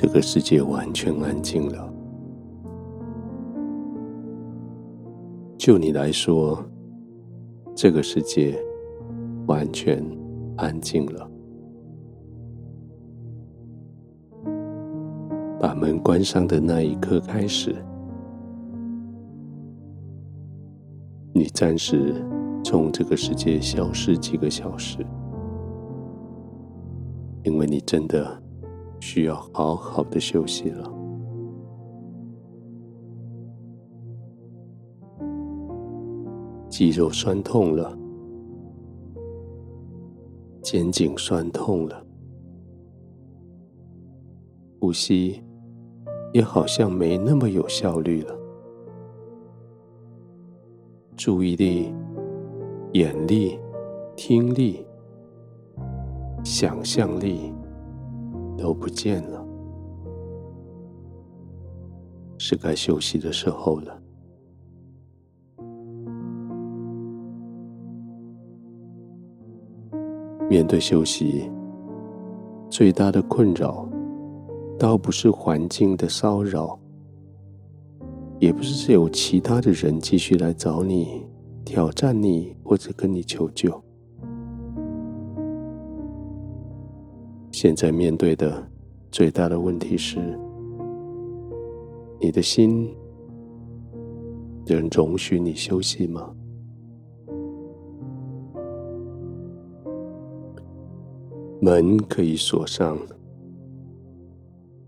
[0.00, 1.92] 这个世界完全安静了。
[5.56, 6.64] 就你来说，
[7.74, 8.56] 这个世界
[9.48, 10.00] 完全
[10.56, 11.28] 安静了。
[15.58, 17.74] 把门关上的那一刻开始，
[21.32, 22.24] 你暂时
[22.62, 25.04] 从这个世界消失几个小时，
[27.42, 28.40] 因为你真的
[29.00, 30.92] 需要好好的休息了。
[36.68, 37.98] 肌肉酸痛了，
[40.62, 42.06] 肩颈酸痛了，
[44.80, 45.42] 呼吸
[46.32, 48.38] 也好像没那么有效率了，
[51.16, 51.92] 注意力、
[52.92, 53.58] 眼力、
[54.14, 54.86] 听力、
[56.44, 57.52] 想象力
[58.58, 59.46] 都不见了，
[62.36, 64.02] 是该休息的时候了。
[70.50, 71.50] 面对休息，
[72.68, 73.88] 最大的困扰，
[74.78, 76.78] 倒不是环境的骚扰，
[78.40, 81.26] 也不是有其他的人继续来找你、
[81.64, 83.82] 挑战你或者跟你求救。
[87.60, 88.64] 现在面对的
[89.10, 90.20] 最大的问题是，
[92.20, 92.88] 你的心
[94.64, 96.32] 能容许你休息吗？
[101.60, 102.96] 门可以锁上，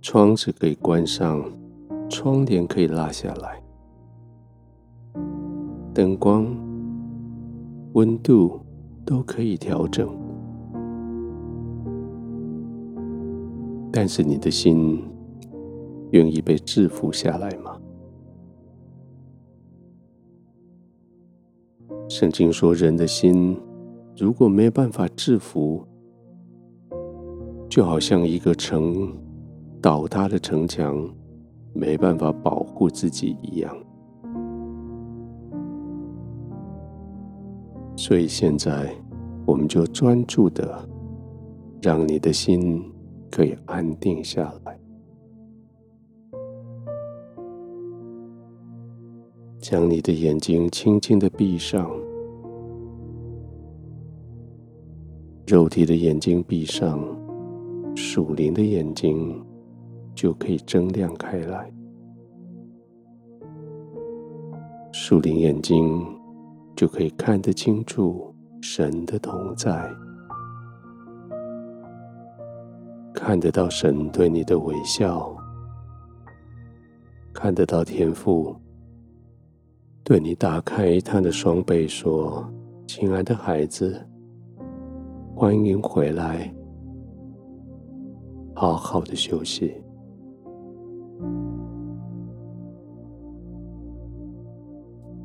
[0.00, 1.44] 窗子可以关上，
[2.08, 3.60] 窗帘可以拉下来，
[5.92, 6.46] 灯光、
[7.94, 8.60] 温度
[9.04, 10.08] 都可以调整，
[14.02, 14.98] 但是你的心
[16.12, 17.78] 愿意被制服下来吗？
[22.08, 23.54] 圣经说，人的心
[24.16, 25.84] 如果没办法制服，
[27.68, 29.14] 就好像一个城
[29.82, 31.06] 倒塌的城墙，
[31.74, 33.76] 没办法保护自己一样。
[37.96, 38.90] 所以现在，
[39.44, 40.88] 我们就专注的，
[41.82, 42.82] 让你的心
[43.30, 44.78] 可以安定下来，
[49.58, 51.90] 将你的眼睛轻轻的闭上，
[55.46, 56.98] 肉体的眼睛闭上。
[57.96, 59.44] 属灵的眼睛
[60.14, 61.70] 就可以睁亮开来，
[64.92, 66.06] 树林眼睛
[66.76, 69.92] 就可以看得清楚神的同在，
[73.22, 75.36] 看得到神对你的微笑，
[77.34, 78.56] 看得到天父
[80.02, 82.50] 对你打开他的双臂，说
[82.88, 84.04] ：“亲爱的孩子，
[85.36, 86.50] 欢迎回来。”
[88.56, 89.74] 好好的休息。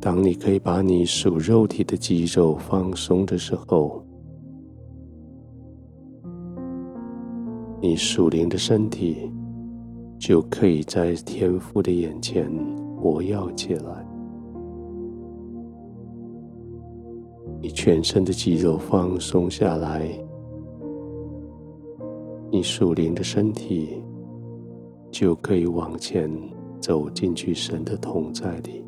[0.00, 4.02] 当你可以把你属肉体的肌肉放松的时候，
[7.84, 9.28] 你属灵的身体
[10.16, 12.48] 就可以在天父的眼前
[12.96, 14.06] 活跃起来。
[17.60, 20.08] 你全身的肌肉放松下来。
[22.52, 24.00] 你属灵的身体
[25.10, 26.30] 就可以往前
[26.80, 28.84] 走进去神的同在里，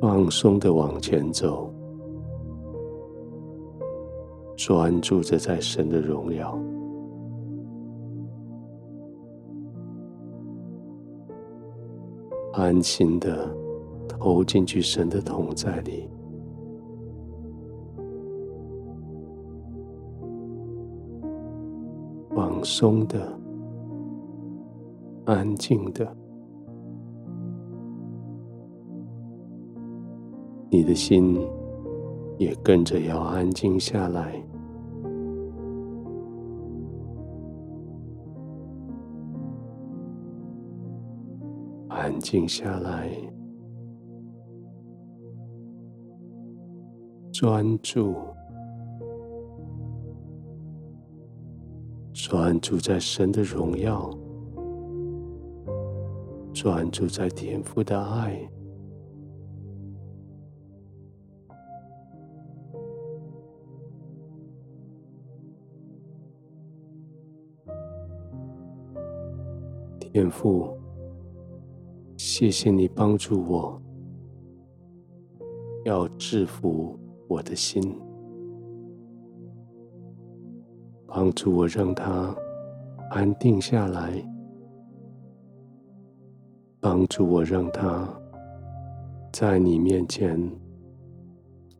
[0.00, 1.70] 放松的往前走，
[4.58, 6.58] 专注着在神的荣耀，
[12.54, 13.48] 安心的
[14.08, 16.08] 投进去神的同在里。
[22.34, 23.38] 放松的，
[25.26, 26.16] 安静的，
[30.68, 31.38] 你的心
[32.38, 34.42] 也跟着要安静下来，
[41.88, 43.10] 安静下来，
[47.32, 48.14] 专注。
[52.12, 54.10] 专注在神的荣耀，
[56.52, 58.38] 专注在天父的爱，
[70.10, 70.74] 天父，
[72.16, 73.80] 谢谢你帮助我，
[75.84, 77.82] 要制服我的心，
[81.06, 82.34] 帮助我让它
[83.10, 84.10] 安定下来，
[86.80, 88.08] 帮助我让它
[89.30, 90.40] 在你面前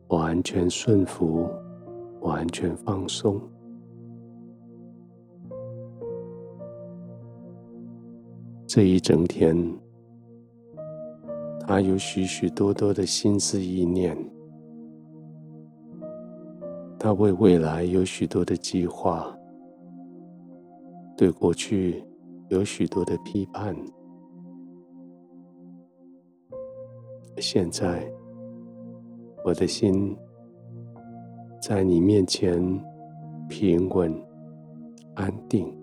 [0.09, 1.49] 完全顺服，
[2.21, 3.41] 完全放松。
[8.71, 9.57] 这一整天，
[11.61, 14.15] 他有许许多多的心思意念，
[16.99, 19.35] 他为未来有许多的计划，
[21.17, 22.03] 对过去
[22.49, 23.75] 有许多的批判。
[27.37, 28.07] 现在，
[29.43, 30.15] 我的心
[31.59, 32.63] 在你面前
[33.49, 34.13] 平稳
[35.15, 35.78] 安定。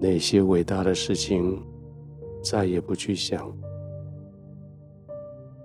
[0.00, 1.60] 那些伟大的事情，
[2.42, 3.52] 再也不去想；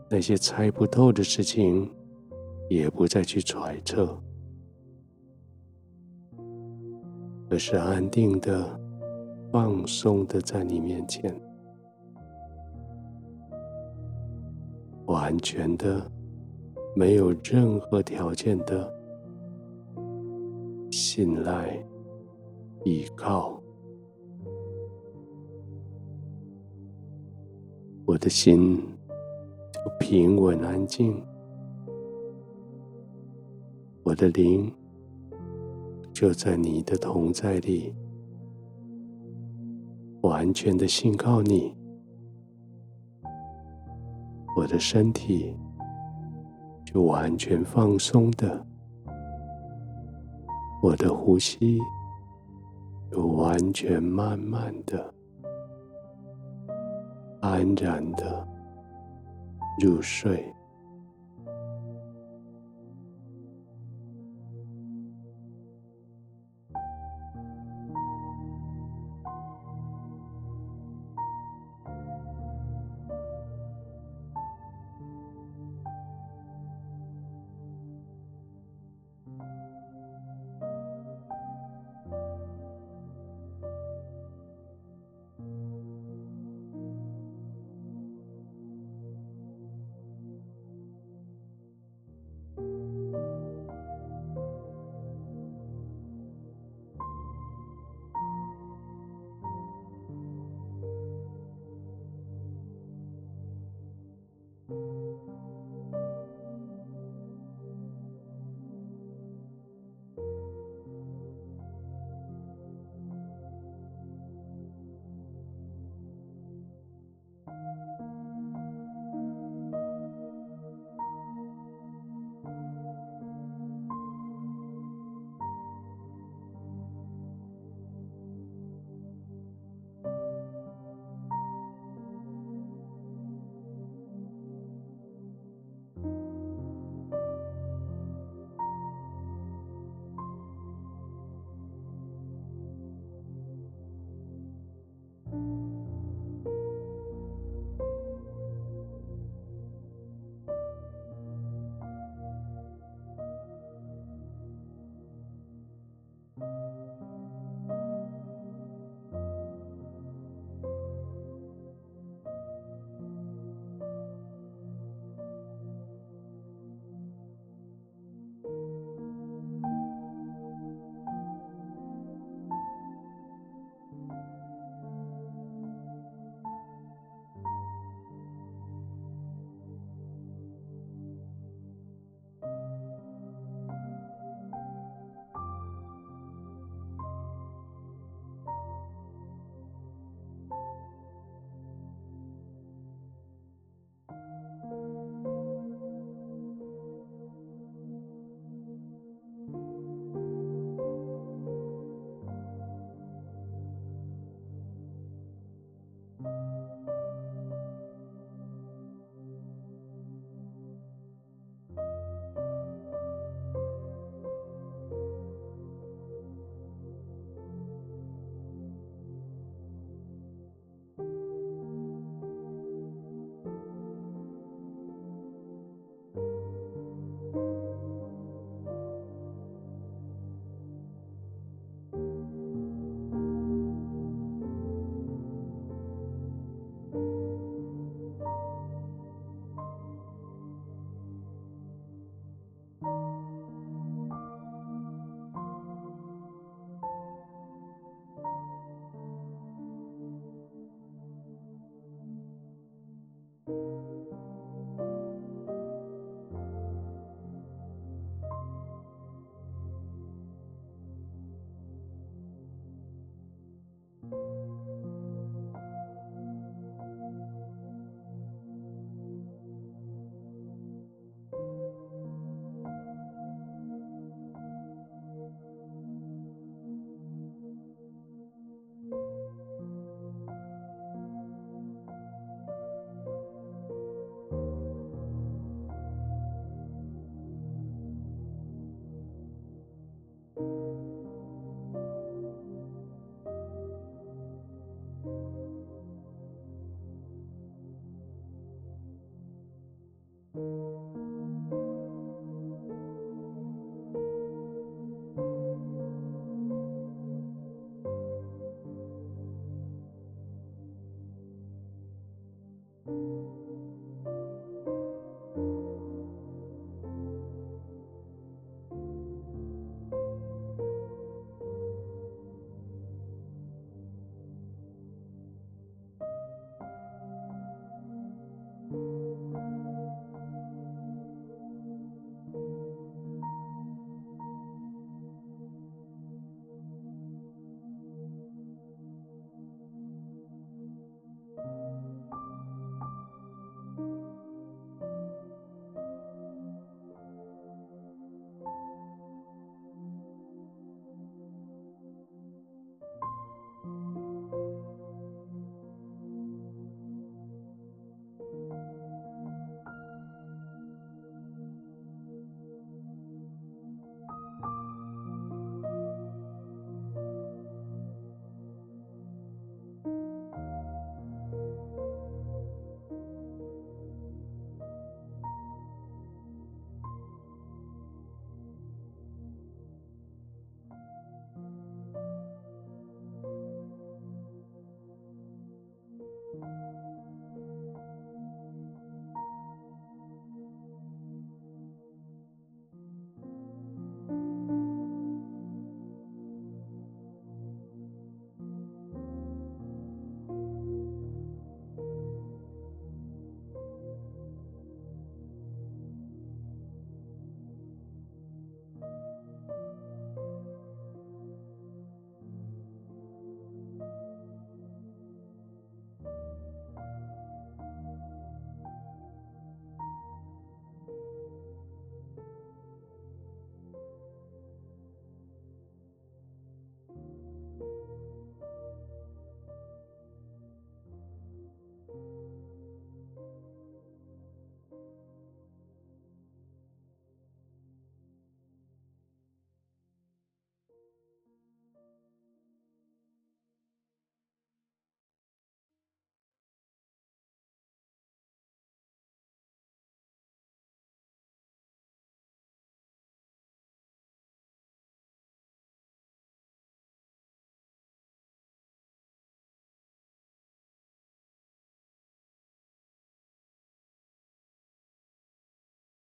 [0.09, 1.87] 那些猜不透的事情，
[2.67, 4.19] 也不再去揣测，
[7.49, 8.79] 而是安定的、
[9.51, 11.31] 放松的在你面前，
[15.05, 16.11] 完全的、
[16.95, 18.91] 没有任何条件的
[20.89, 21.77] 信赖、
[22.83, 23.62] 依靠。
[28.13, 28.79] 我的心
[29.71, 31.19] 就平稳安静，
[34.03, 34.71] 我的灵
[36.13, 37.91] 就在你的同在里，
[40.21, 41.75] 完全的信靠你。
[44.55, 45.57] 我的身体
[46.85, 48.63] 就完全放松的，
[50.83, 51.79] 我的呼吸
[53.11, 55.11] 就完全慢慢的。
[57.43, 58.47] 安然的
[59.77, 60.41] 入睡。